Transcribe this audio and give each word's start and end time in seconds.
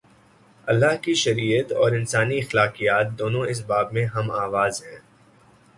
اللہ 0.65 0.95
کی 1.01 1.13
شریعت 1.13 1.71
اور 1.71 1.91
انسانی 1.91 2.37
اخلاقیات، 2.37 3.07
دونوں 3.19 3.45
اس 3.45 3.65
باب 3.65 3.93
میں 3.93 4.05
ہم 4.05 4.31
آواز 4.31 4.83
ہیں۔ 4.83 4.99